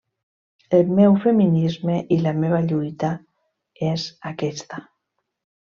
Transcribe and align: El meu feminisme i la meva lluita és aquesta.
El 0.77 0.87
meu 0.99 1.17
feminisme 1.25 1.97
i 2.15 2.19
la 2.23 2.33
meva 2.41 2.63
lluita 2.73 3.13
és 3.93 4.11
aquesta. 4.35 4.85